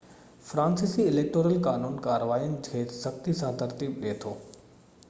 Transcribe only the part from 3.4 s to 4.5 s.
سان ترتيب ڏئي ٿو